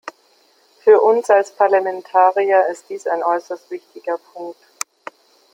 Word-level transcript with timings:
Für 0.79 0.99
uns 0.99 1.29
als 1.29 1.51
Parlamentarier 1.55 2.65
ist 2.71 2.89
dies 2.89 3.05
ein 3.05 3.21
äußerst 3.21 3.69
wichtiger 3.69 4.17
Punkt. 4.33 4.57